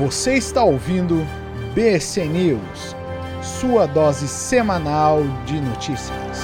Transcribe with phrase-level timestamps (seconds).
[0.00, 1.26] Você está ouvindo
[1.74, 2.96] BC News,
[3.42, 6.38] sua dose semanal de notícias.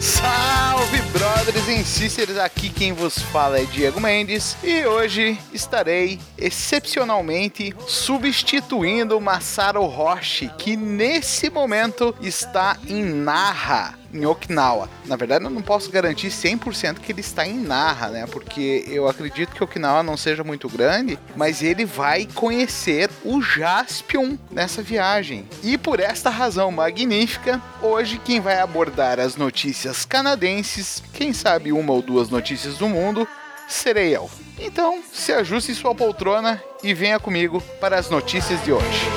[0.00, 2.38] Salve, brothers e sisters!
[2.38, 10.76] Aqui quem vos fala é Diego Mendes e hoje estarei excepcionalmente substituindo Masaru Roshi, que
[10.76, 14.88] nesse momento está em Narra, em Okinawa.
[15.06, 18.26] Na verdade, eu não posso garantir 100% que ele está em Narra, né?
[18.26, 24.36] Porque eu acredito que Okinawa não seja muito grande, mas ele vai conhecer o Jaspion
[24.50, 25.48] nessa viagem.
[25.62, 31.92] E por esta razão magnífica, hoje quem vai abordar as notícias canadenses, quem sabe uma
[31.92, 33.26] ou duas notícias do mundo,
[33.68, 34.30] serei eu.
[34.58, 39.08] Então, se ajuste sua poltrona e venha comigo para as notícias de hoje.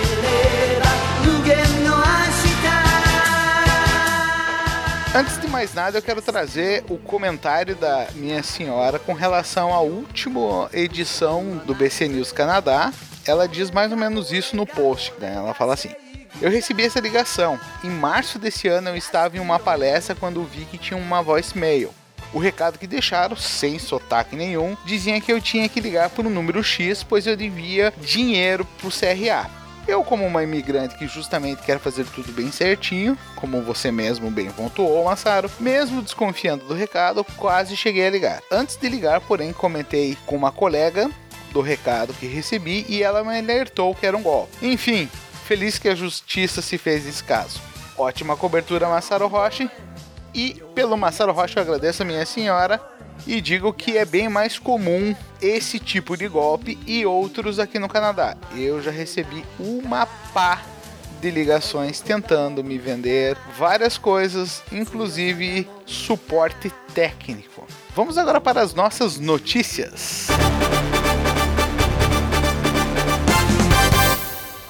[5.15, 9.79] Antes de mais nada, eu quero trazer o comentário da minha senhora com relação à
[9.79, 12.93] última edição do BC News Canadá.
[13.25, 15.13] Ela diz mais ou menos isso no post.
[15.19, 15.33] Né?
[15.35, 15.89] Ela fala assim:
[16.39, 17.59] Eu recebi essa ligação.
[17.83, 21.91] Em março desse ano, eu estava em uma palestra quando vi que tinha uma voicemail.
[22.33, 26.29] O recado que deixaram, sem sotaque nenhum, dizia que eu tinha que ligar por um
[26.29, 29.49] número X, pois eu devia dinheiro pro CRA.
[29.87, 34.51] Eu, como uma imigrante que justamente quer fazer tudo bem certinho, como você mesmo bem
[34.51, 38.41] pontuou, Massaro, mesmo desconfiando do recado, quase cheguei a ligar.
[38.51, 41.09] Antes de ligar, porém, comentei com uma colega
[41.53, 44.57] do recado que recebi e ela me alertou que era um golpe.
[44.61, 45.09] Enfim,
[45.45, 47.61] feliz que a justiça se fez nesse caso.
[47.97, 49.71] Ótima cobertura, Massaro Roche.
[50.37, 52.79] E pelo Massaro Rocha eu agradeço a minha senhora
[53.25, 57.89] e digo que é bem mais comum esse tipo de golpe e outros aqui no
[57.89, 58.37] Canadá.
[58.55, 60.61] Eu já recebi uma pá
[61.19, 67.65] de ligações tentando me vender várias coisas, inclusive suporte técnico.
[67.95, 70.27] Vamos agora para as nossas notícias.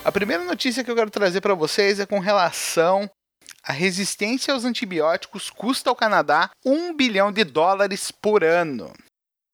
[0.06, 3.12] A primeira notícia que eu quero trazer para vocês é com relação
[3.68, 8.94] a resistência aos antibióticos custa ao Canadá 1 bilhão de dólares por ano.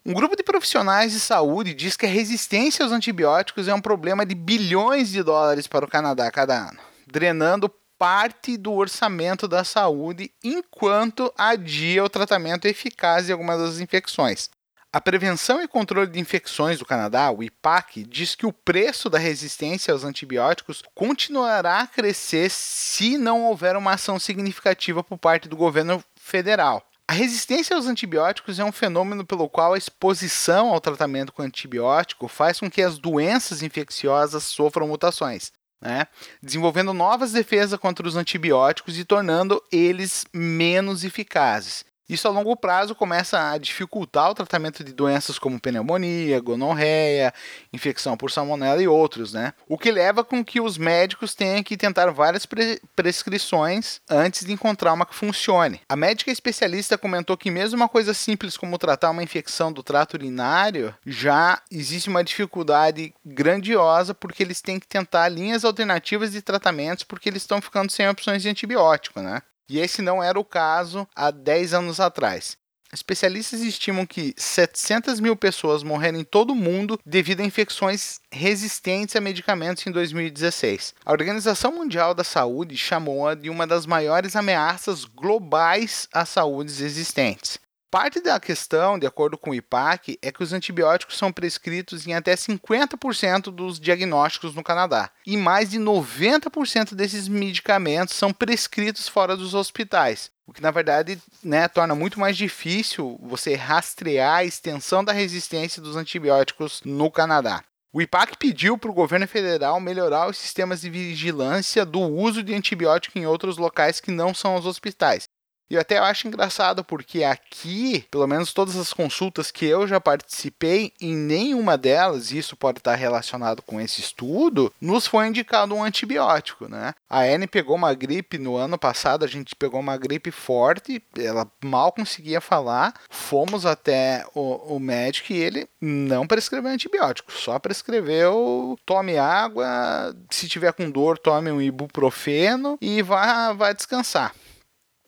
[0.06, 4.23] Um grupo de profissionais de saúde diz que a resistência aos antibióticos é um problema
[4.23, 10.29] de bilhões de dólares para o Canadá cada ano, drenando parte do orçamento da saúde
[10.44, 14.50] enquanto adia o tratamento eficaz de algumas das infecções.
[14.96, 19.18] A Prevenção e Controle de Infecções do Canadá, o IPAC, diz que o preço da
[19.18, 25.58] resistência aos antibióticos continuará a crescer se não houver uma ação significativa por parte do
[25.58, 26.88] governo federal.
[27.08, 32.28] A resistência aos antibióticos é um fenômeno pelo qual a exposição ao tratamento com antibiótico
[32.28, 35.52] faz com que as doenças infecciosas sofram mutações.
[35.82, 36.08] Né?
[36.42, 41.84] desenvolvendo novas defesas contra os antibióticos e tornando eles menos eficazes.
[42.08, 47.34] Isso a longo prazo começa a dificultar o tratamento de doenças como pneumonia, gonorreia,
[47.72, 49.53] infecção por salmonela e outros, né?
[49.68, 54.52] O que leva com que os médicos tenham que tentar várias pre prescrições antes de
[54.52, 55.81] encontrar uma que funcione.
[55.88, 60.16] A médica especialista comentou que mesmo uma coisa simples como tratar uma infecção do trato
[60.16, 67.03] urinário, já existe uma dificuldade grandiosa porque eles têm que tentar linhas alternativas de tratamentos
[67.03, 69.41] porque eles estão ficando sem opções de antibiótico, né?
[69.73, 72.56] E esse não era o caso há 10 anos atrás.
[72.94, 79.16] Especialistas estimam que 700 mil pessoas morreram em todo o mundo devido a infecções resistentes
[79.16, 80.94] a medicamentos em 2016.
[81.03, 87.57] A Organização Mundial da Saúde chamou-a de uma das maiores ameaças globais à saúde existentes.
[87.94, 92.16] Parte da questão, de acordo com o IPAC, é que os antibióticos são prescritos em
[92.16, 95.12] até 50% dos diagnósticos no Canadá.
[95.28, 100.32] E mais de 90% desses medicamentos são prescritos fora dos hospitais.
[100.48, 105.80] O que na verdade né, torna muito mais difícil você rastrear a extensão da resistência
[105.80, 107.64] dos antibióticos no Canadá.
[107.94, 112.56] O IPAC pediu para o governo federal melhorar os sistemas de vigilância do uso de
[112.56, 115.30] antibiótico em outros locais que não são os hospitais.
[115.69, 119.99] E eu até acho engraçado porque aqui, pelo menos todas as consultas que eu já
[119.99, 125.84] participei, em nenhuma delas, isso pode estar relacionado com esse estudo, nos foi indicado um
[125.84, 126.93] antibiótico, né?
[127.09, 131.49] A Anne pegou uma gripe no ano passado, a gente pegou uma gripe forte, ela
[131.64, 138.78] mal conseguia falar, fomos até o, o médico e ele não prescreveu antibiótico, só prescreveu
[138.85, 144.34] tome água, se tiver com dor, tome um ibuprofeno e vá, vá descansar.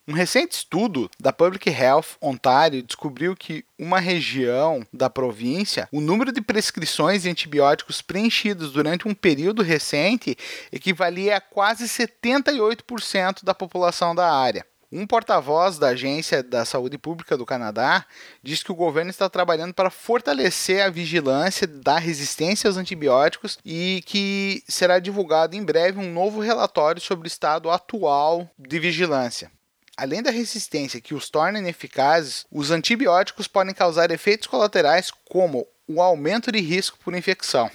[0.08, 6.32] Um recente estudo da Public Health Ontario descobriu que uma região da província, o número
[6.32, 10.38] de prescrições de antibióticos preenchidos durante um período recente
[10.72, 14.64] equivalia a quase 78% da população da área.
[14.92, 18.06] Um porta-voz da Agência da Saúde Pública do Canadá
[18.44, 24.04] diz que o governo está trabalhando para fortalecer a vigilância da resistência aos antibióticos e
[24.06, 29.55] que será divulgado em breve um novo relatório sobre o estado atual de vigilância.
[29.98, 36.02] Além da resistência que os torna ineficazes, os antibióticos podem causar efeitos colaterais como o
[36.02, 37.72] aumento de risco por infecção.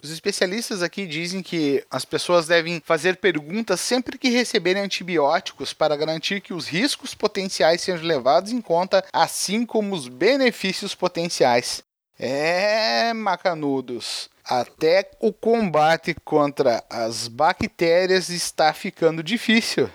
[0.00, 5.96] Os especialistas aqui dizem que as pessoas devem fazer perguntas sempre que receberem antibióticos para
[5.96, 11.82] garantir que os riscos potenciais sejam levados em conta, assim como os benefícios potenciais.
[12.16, 14.30] É, macanudos.
[14.44, 19.90] Até o combate contra as bactérias está ficando difícil.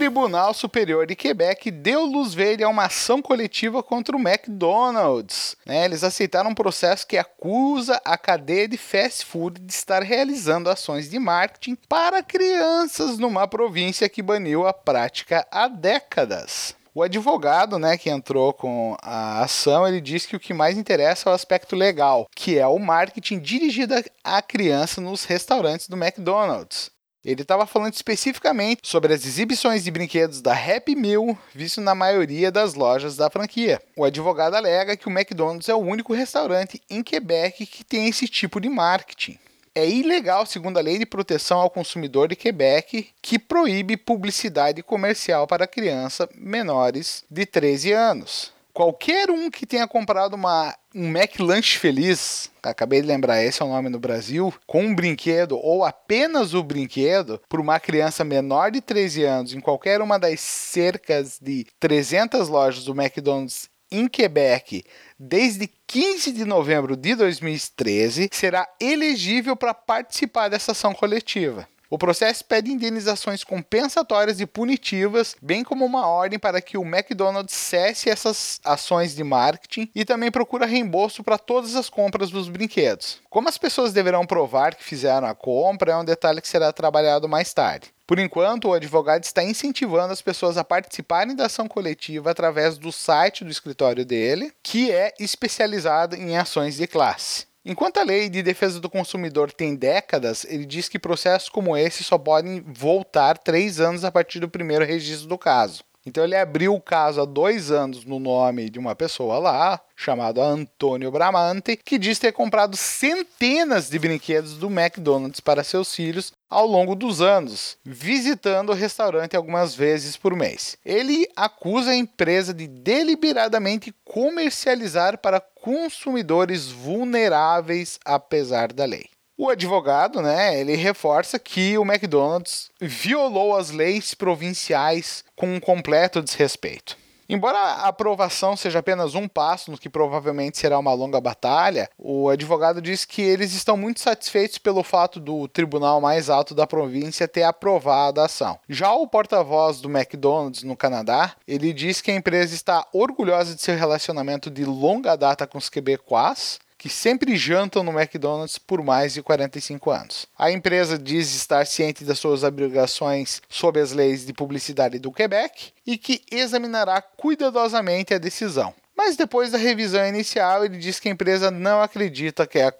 [0.00, 5.54] Tribunal Superior de Quebec deu luz verde a uma ação coletiva contra o McDonald's.
[5.66, 5.84] Né?
[5.84, 11.10] Eles aceitaram um processo que acusa a cadeia de fast food de estar realizando ações
[11.10, 16.74] de marketing para crianças numa província que baniu a prática há décadas.
[16.94, 21.28] O advogado, né, que entrou com a ação, ele disse que o que mais interessa
[21.28, 26.90] é o aspecto legal, que é o marketing dirigido à criança nos restaurantes do McDonald's.
[27.22, 32.50] Ele estava falando especificamente sobre as exibições de brinquedos da Happy Meal, visto na maioria
[32.50, 33.80] das lojas da franquia.
[33.94, 38.26] O advogado alega que o McDonald's é o único restaurante em Quebec que tem esse
[38.26, 39.38] tipo de marketing.
[39.74, 45.46] É ilegal, segundo a Lei de Proteção ao Consumidor de Quebec, que proíbe publicidade comercial
[45.46, 48.52] para crianças menores de 13 anos.
[48.72, 53.68] Qualquer um que tenha comprado uma, um McLanche Feliz, acabei de lembrar, esse é o
[53.68, 58.80] nome no Brasil, com um brinquedo ou apenas o brinquedo, para uma criança menor de
[58.80, 64.84] 13 anos, em qualquer uma das cercas de 300 lojas do McDonald's em Quebec
[65.18, 71.68] desde 15 de novembro de 2013, será elegível para participar dessa ação coletiva.
[71.92, 77.52] O processo pede indenizações compensatórias e punitivas, bem como uma ordem para que o McDonald's
[77.52, 83.20] cesse essas ações de marketing e também procura reembolso para todas as compras dos brinquedos.
[83.28, 87.28] Como as pessoas deverão provar que fizeram a compra é um detalhe que será trabalhado
[87.28, 87.92] mais tarde.
[88.06, 92.92] Por enquanto, o advogado está incentivando as pessoas a participarem da ação coletiva através do
[92.92, 97.49] site do escritório dele, que é especializado em ações de classe.
[97.64, 102.02] Enquanto a lei de defesa do consumidor tem décadas, ele diz que processos como esse
[102.02, 105.84] só podem voltar três anos a partir do primeiro registro do caso.
[106.06, 110.40] Então ele abriu o caso há dois anos no nome de uma pessoa lá, chamado
[110.40, 116.66] Antônio Bramante, que diz ter comprado centenas de brinquedos do McDonald's para seus filhos ao
[116.66, 120.76] longo dos anos, visitando o restaurante algumas vezes por mês.
[120.84, 129.06] Ele acusa a empresa de deliberadamente comercializar para consumidores vulneráveis apesar da lei.
[129.42, 136.20] O advogado, né, ele reforça que o McDonald's violou as leis provinciais com um completo
[136.20, 136.94] desrespeito.
[137.26, 142.28] Embora a aprovação seja apenas um passo no que provavelmente será uma longa batalha, o
[142.28, 147.26] advogado diz que eles estão muito satisfeitos pelo fato do tribunal mais alto da província
[147.26, 148.58] ter aprovado a ação.
[148.68, 153.62] Já o porta-voz do McDonald's no Canadá, ele diz que a empresa está orgulhosa de
[153.62, 159.12] seu relacionamento de longa data com os quebecois que sempre jantam no McDonald's por mais
[159.12, 160.26] de 45 anos.
[160.38, 165.74] A empresa diz estar ciente das suas obrigações sob as leis de publicidade do Quebec
[165.86, 168.72] e que examinará cuidadosamente a decisão.
[168.96, 172.72] Mas depois da revisão inicial, ele diz que a empresa não acredita que a,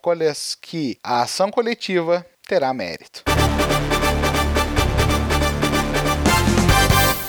[0.62, 3.29] que a ação coletiva terá mérito.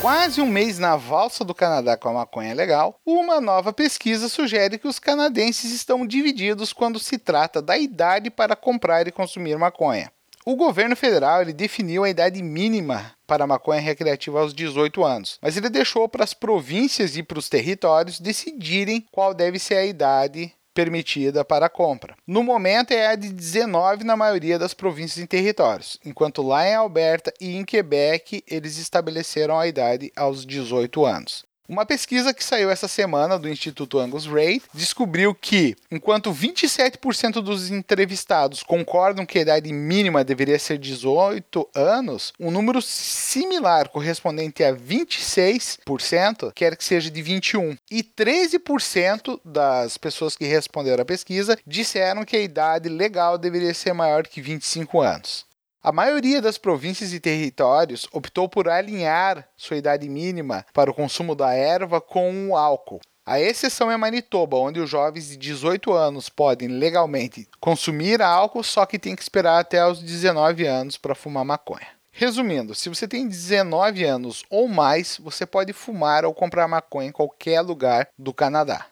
[0.02, 4.80] Quase um mês na valsa do Canadá com a maconha legal, uma nova pesquisa sugere
[4.80, 10.12] que os canadenses estão divididos quando se trata da idade para comprar e consumir maconha.
[10.44, 15.56] O governo federal definiu a idade mínima para a maconha recreativa aos 18 anos, mas
[15.56, 20.52] ele deixou para as províncias e para os territórios decidirem qual deve ser a idade
[20.74, 22.16] permitida para a compra.
[22.26, 26.76] No momento é a de 19 na maioria das províncias e territórios, enquanto lá em
[26.76, 31.51] Alberta e em Quebec eles estabeleceram a idade aos 18 anos.
[31.72, 37.72] Uma pesquisa que saiu essa semana do Instituto Angus Reid descobriu que, enquanto 27% dos
[37.72, 44.76] entrevistados concordam que a idade mínima deveria ser 18 anos, um número similar, correspondente a
[44.76, 47.78] 26%, quer que seja de 21.
[47.90, 53.94] E 13% das pessoas que responderam à pesquisa disseram que a idade legal deveria ser
[53.94, 55.50] maior que 25 anos.
[55.84, 61.34] A maioria das províncias e territórios optou por alinhar sua idade mínima para o consumo
[61.34, 63.00] da erva com o álcool.
[63.26, 68.86] A exceção é Manitoba, onde os jovens de 18 anos podem legalmente consumir álcool, só
[68.86, 71.88] que tem que esperar até os 19 anos para fumar maconha.
[72.12, 77.12] Resumindo, se você tem 19 anos ou mais, você pode fumar ou comprar maconha em
[77.12, 78.86] qualquer lugar do Canadá.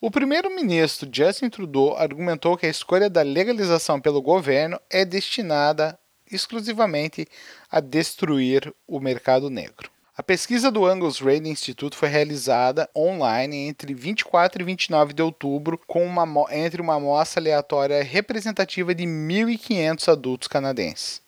[0.00, 5.98] O primeiro-ministro Justin Trudeau argumentou que a escolha da legalização pelo governo é destinada
[6.30, 7.26] exclusivamente
[7.70, 9.90] a destruir o mercado negro.
[10.16, 15.78] A pesquisa do Angus Reid Institute foi realizada online entre 24 e 29 de outubro,
[15.86, 21.22] com uma, entre uma amostra aleatória representativa de 1.500 adultos canadenses.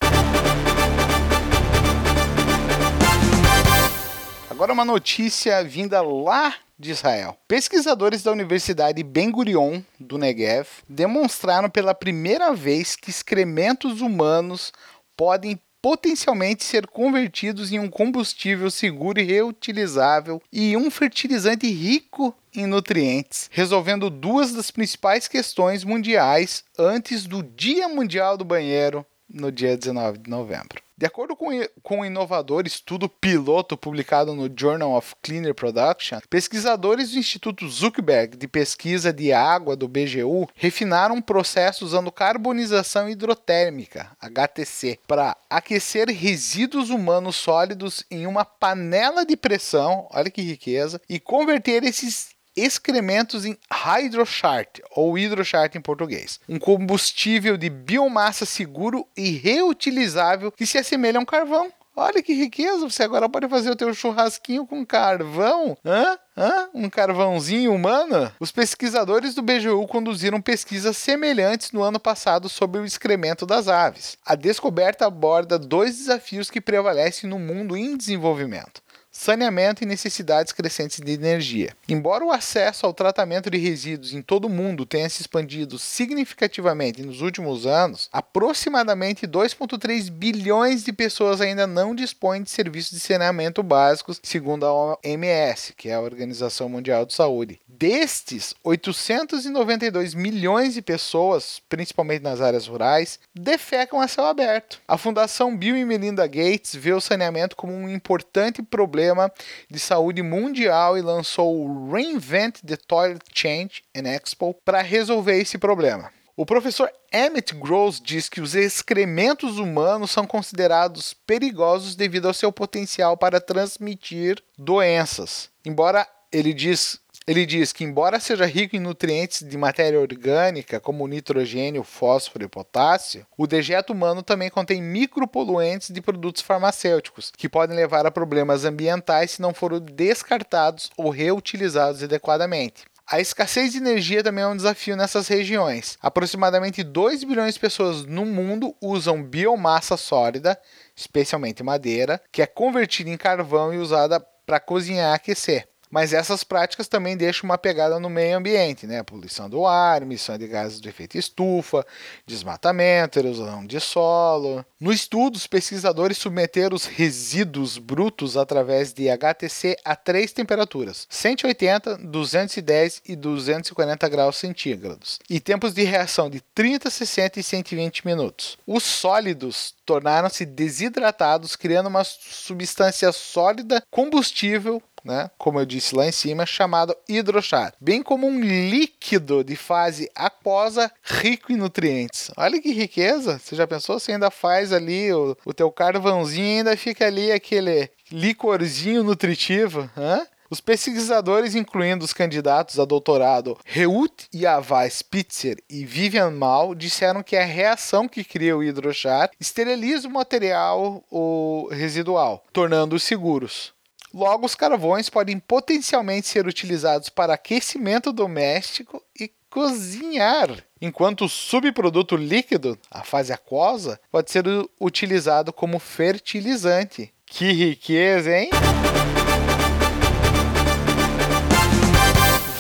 [4.51, 7.37] Agora uma notícia vinda lá de Israel.
[7.47, 14.73] Pesquisadores da Universidade Ben Gurion do Negev demonstraram pela primeira vez que excrementos humanos
[15.15, 22.67] podem potencialmente ser convertidos em um combustível seguro e reutilizável e um fertilizante rico em
[22.67, 29.77] nutrientes, resolvendo duas das principais questões mundiais antes do Dia Mundial do Banheiro no dia
[29.77, 30.83] 19 de novembro.
[31.01, 31.49] De acordo com,
[31.97, 38.47] um inovador estudo piloto publicado no Journal of Cleaner Production, pesquisadores do Instituto Zuckerberg de
[38.47, 46.91] Pesquisa de Água do BGU refinaram um processo usando carbonização hidrotérmica, HTC, para aquecer resíduos
[46.91, 53.57] humanos sólidos em uma panela de pressão, olha que riqueza, e converter esses excrementos em
[53.73, 61.19] hydrochart, ou hidrochart em português, um combustível de biomassa seguro e reutilizável que se assemelha
[61.19, 61.73] a um carvão.
[61.97, 65.77] Olha que riqueza, você agora pode fazer o teu churrasquinho com carvão.
[65.85, 66.19] Hã?
[66.37, 66.71] Hã?
[66.73, 68.33] Um carvãozinho humano?
[68.41, 74.17] Os pesquisadores do BGU conduziram pesquisas semelhantes no ano passado sobre o excremento das aves.
[74.25, 81.01] A descoberta aborda dois desafios que prevalecem no mundo em desenvolvimento saneamento e necessidades crescentes
[81.01, 81.75] de energia.
[81.89, 87.03] Embora o acesso ao tratamento de resíduos em todo o mundo tenha se expandido significativamente
[87.03, 93.63] nos últimos anos, aproximadamente 2,3 bilhões de pessoas ainda não dispõem de serviços de saneamento
[93.63, 97.61] básicos, segundo a OMS, que é a Organização Mundial de Saúde.
[97.67, 104.81] Destes, 892 milhões de pessoas, principalmente nas áreas rurais, defecam a céu aberto.
[104.87, 109.33] A Fundação Bill e Melinda Gates vê o saneamento como um importante problema problema
[109.69, 115.59] de saúde mundial e lançou o Reinvent the Toilet Change and Expo para resolver esse
[115.59, 116.13] problema.
[116.37, 122.51] O professor Emmett Gross diz que os excrementos humanos são considerados perigosos devido ao seu
[122.51, 125.51] potencial para transmitir doenças.
[125.65, 131.07] Embora ele diz ele diz que, embora seja rico em nutrientes de matéria orgânica, como
[131.07, 137.77] nitrogênio, fósforo e potássio, o dejeto humano também contém micropoluentes de produtos farmacêuticos, que podem
[137.77, 142.85] levar a problemas ambientais se não forem descartados ou reutilizados adequadamente.
[143.13, 145.99] A escassez de energia também é um desafio nessas regiões.
[146.01, 150.57] Aproximadamente 2 bilhões de pessoas no mundo usam biomassa sólida,
[150.95, 155.69] especialmente madeira, que é convertida em carvão e usada para cozinhar e aquecer.
[155.91, 159.03] Mas essas práticas também deixam uma pegada no meio ambiente, né?
[159.03, 161.85] Poluição do ar, emissão de gases de efeito estufa,
[162.25, 164.65] desmatamento, erosão de solo.
[164.79, 171.99] No estudo, os pesquisadores submeteram os resíduos brutos através de HTC a três temperaturas: 180,
[171.99, 178.57] 210 e 240 graus centígrados, e tempos de reação de 30, 60 e 120 minutos.
[178.67, 186.13] Os sólidos tornaram-se desidratados, criando uma substância sólida combustível né, como eu disse lá em
[186.13, 192.31] cima, chamado hidrochar, bem como um líquido de fase aquosa rico em nutrientes.
[192.37, 193.39] Olha que riqueza!
[193.39, 193.99] Você já pensou?
[193.99, 199.89] Você ainda faz ali o, o teu carvãozinho e ainda fica ali aquele licorzinho nutritivo.
[199.97, 200.27] Hã?
[200.51, 207.37] Os pesquisadores, incluindo os candidatos a doutorado Reut Yavá Spitzer e Vivian Mal, disseram que
[207.37, 213.73] a reação que cria o hidrochar esteriliza o material o residual, tornando-os seguros.
[214.13, 222.17] Logo, os carvões podem potencialmente ser utilizados para aquecimento doméstico e cozinhar, enquanto o subproduto
[222.17, 224.45] líquido, a fase aquosa, pode ser
[224.81, 227.15] utilizado como fertilizante.
[227.25, 228.51] Que riqueza, hein?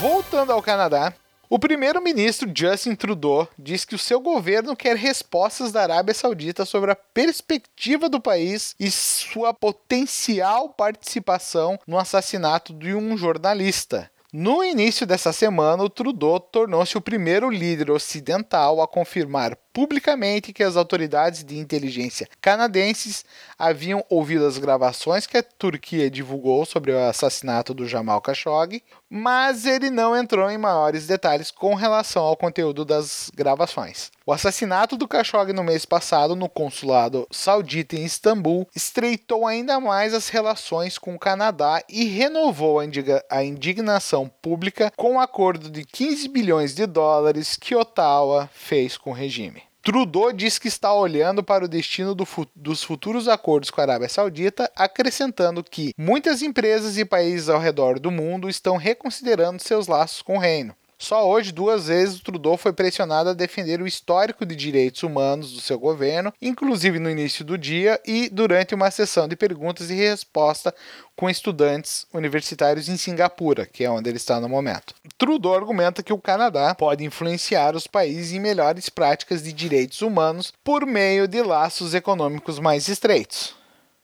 [0.00, 1.12] Voltando ao Canadá,
[1.50, 6.92] o primeiro-ministro Justin Trudeau diz que o seu governo quer respostas da Arábia Saudita sobre
[6.92, 14.09] a perspectiva do país e sua potencial participação no assassinato de um jornalista.
[14.33, 20.62] No início dessa semana, o Trudeau tornou-se o primeiro líder ocidental a confirmar publicamente que
[20.62, 23.24] as autoridades de inteligência canadenses
[23.58, 29.66] haviam ouvido as gravações que a Turquia divulgou sobre o assassinato do Jamal Khashoggi, mas
[29.66, 34.10] ele não entrou em maiores detalhes com relação ao conteúdo das gravações.
[34.26, 40.14] O assassinato do Khashoggi no mês passado no consulado saudita em Istambul estreitou ainda mais
[40.14, 46.28] as relações com o Canadá e renovou a indignação pública com o acordo de 15
[46.28, 49.69] bilhões de dólares que Ottawa fez com o regime.
[49.82, 53.84] Trudeau diz que está olhando para o destino do fu dos futuros acordos com a
[53.84, 59.87] Arábia Saudita, acrescentando que muitas empresas e países ao redor do mundo estão reconsiderando seus
[59.87, 60.76] laços com o reino.
[61.00, 65.50] Só hoje, duas vezes, o Trudeau foi pressionado a defender o histórico de direitos humanos
[65.50, 69.95] do seu governo, inclusive no início do dia e durante uma sessão de perguntas e
[69.95, 70.75] resposta
[71.16, 74.95] com estudantes universitários em Singapura, que é onde ele está no momento.
[75.16, 80.52] Trudeau argumenta que o Canadá pode influenciar os países em melhores práticas de direitos humanos
[80.62, 83.59] por meio de laços econômicos mais estreitos.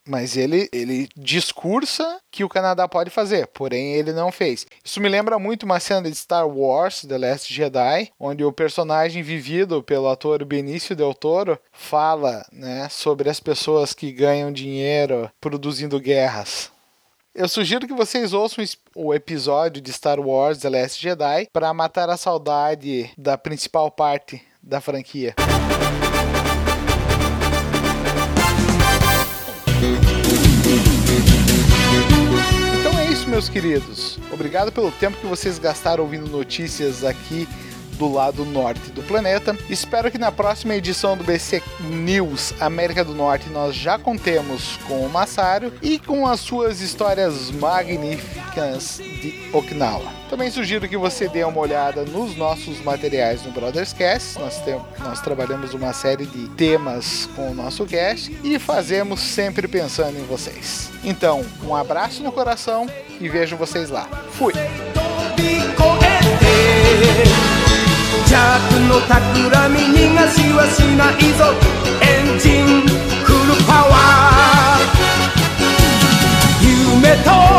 [0.06, 4.66] Mas ele, ele discursa que o Canadá pode fazer, porém ele não fez.
[4.84, 9.22] Isso me lembra muito uma cena de Star Wars, The Last Jedi, onde o personagem
[9.22, 15.98] vivido pelo ator Benício Del Toro fala né, sobre as pessoas que ganham dinheiro produzindo
[15.98, 16.70] guerras.
[17.34, 22.08] Eu sugiro que vocês ouçam o episódio de Star Wars The Last Jedi para matar
[22.08, 25.34] a saudade da principal parte da franquia.
[33.26, 34.18] Meus queridos.
[34.32, 37.48] Obrigado pelo tempo que vocês gastaram ouvindo notícias aqui
[37.96, 39.56] do lado norte do planeta.
[39.68, 45.00] Espero que na próxima edição do BC News América do Norte nós já contemos com
[45.00, 50.16] o Massário e com as suas histórias magníficas de Okinawa.
[50.28, 54.38] Também sugiro que você dê uma olhada nos nossos materiais no Brothers Cast.
[54.38, 54.60] Nós,
[54.98, 60.24] nós trabalhamos uma série de temas com o nosso cast e fazemos sempre pensando em
[60.24, 60.90] vocês.
[61.04, 62.86] Então, um abraço no coração
[63.20, 64.08] e vejo vocês lá.
[64.32, 64.52] Fui!
[68.26, 69.38] 邪悪の企
[69.70, 71.54] み逃がしはしないぞ。
[72.02, 72.04] エ
[72.34, 72.82] ンジン
[73.24, 74.84] フルパワー。
[76.60, 77.55] 夢と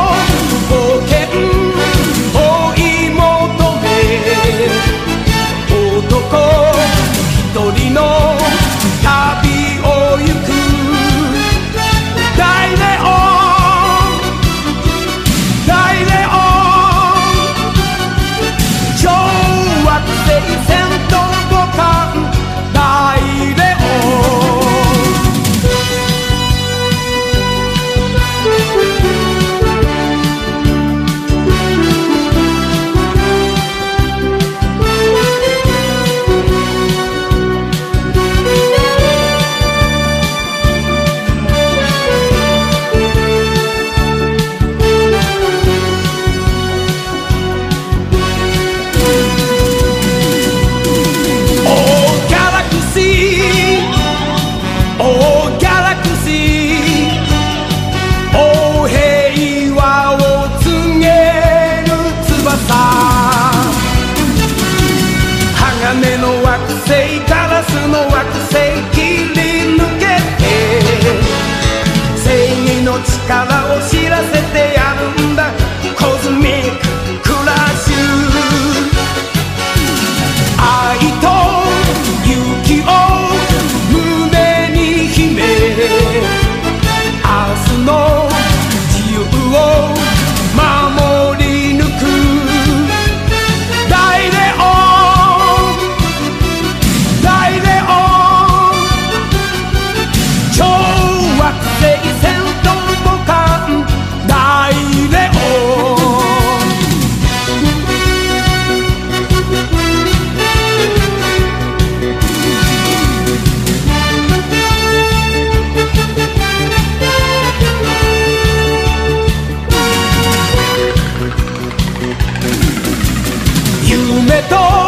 [124.38, 124.87] que todo